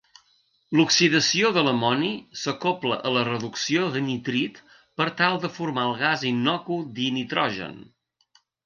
L'oxidació 0.77 1.51
de 1.57 1.63
l'amoni 1.67 2.09
s'acobla 2.45 2.97
a 3.11 3.13
la 3.19 3.27
reducció 3.29 3.85
de 3.99 4.03
nitrit 4.09 4.59
per 5.01 5.11
tal 5.23 5.41
de 5.45 5.55
formar 5.61 5.89
el 5.93 5.97
gas 6.05 6.29
innocu 6.35 6.85
dinitrogen. 7.01 7.83